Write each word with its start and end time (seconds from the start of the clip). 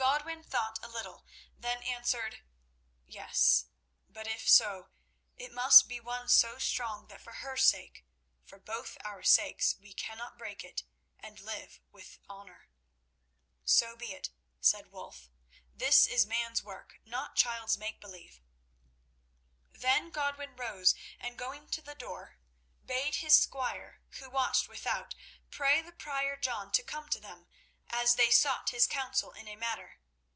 Godwin 0.00 0.42
thought 0.42 0.78
a 0.82 0.88
little, 0.88 1.26
then 1.58 1.82
answered: 1.82 2.40
"Yes; 3.06 3.66
but 4.08 4.26
if 4.26 4.48
so, 4.48 4.88
it 5.36 5.52
must 5.52 5.88
be 5.90 6.00
one 6.00 6.28
so 6.28 6.58
strong 6.58 7.08
that 7.08 7.20
for 7.20 7.34
her 7.34 7.56
sake 7.58 8.06
and 8.40 8.48
for 8.48 8.58
both 8.58 8.96
our 9.04 9.22
sakes 9.22 9.76
we 9.78 9.92
cannot 9.92 10.38
break 10.38 10.64
it 10.64 10.84
and 11.18 11.38
live 11.38 11.80
with 11.92 12.18
honour." 12.30 12.70
"So 13.66 13.94
be 13.94 14.12
it," 14.12 14.30
said 14.58 14.90
Wulf; 14.90 15.28
"this 15.74 16.06
is 16.06 16.24
man's 16.26 16.62
work, 16.64 16.98
not 17.04 17.36
child's 17.36 17.76
make 17.76 18.00
believe." 18.00 18.40
Then 19.70 20.10
Godwin 20.10 20.56
rose, 20.56 20.94
and 21.18 21.36
going 21.36 21.68
to 21.68 21.82
the 21.82 21.94
door, 21.94 22.38
bade 22.84 23.16
his 23.16 23.38
squire, 23.38 24.00
who 24.18 24.30
watched 24.30 24.66
without, 24.66 25.14
pray 25.50 25.82
the 25.82 25.92
Prior 25.92 26.38
John 26.38 26.72
to 26.72 26.82
come 26.82 27.08
to 27.10 27.20
them 27.20 27.48
as 27.92 28.14
they 28.14 28.30
sought 28.30 28.70
his 28.70 28.86
counsel 28.86 29.32
in 29.32 29.48
a 29.48 29.56
matter. 29.56 29.98